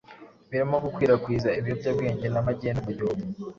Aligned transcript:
birimo 0.49 0.75
gukwirakwiza 0.83 1.49
ibiyobyabwenge 1.59 2.27
na 2.29 2.41
magendu 2.47 2.79
mu 2.85 2.91
gihugu 2.97 3.23